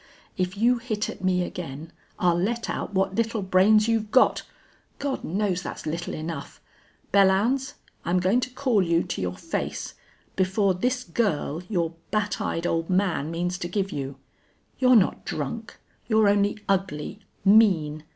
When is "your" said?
9.21-9.37, 11.69-11.93